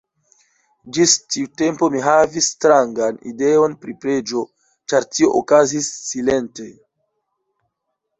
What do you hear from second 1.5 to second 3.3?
tempo mi havis strangan